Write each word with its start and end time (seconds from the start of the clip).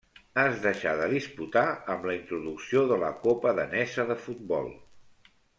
Es 0.43 0.55
deixà 0.61 0.93
de 1.01 1.09
disputar 1.11 1.63
amb 1.95 2.09
la 2.11 2.17
introducció 2.17 2.83
de 2.93 2.99
la 3.07 3.13
Copa 3.27 3.55
danesa 3.63 4.11
de 4.15 4.21
futbol. 4.27 4.77